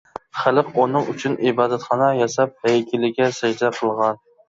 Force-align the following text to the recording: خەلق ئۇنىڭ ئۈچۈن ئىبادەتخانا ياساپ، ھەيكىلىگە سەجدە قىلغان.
خەلق 0.43 0.71
ئۇنىڭ 0.83 1.11
ئۈچۈن 1.13 1.37
ئىبادەتخانا 1.51 2.09
ياساپ، 2.23 2.67
ھەيكىلىگە 2.71 3.33
سەجدە 3.41 3.75
قىلغان. 3.81 4.25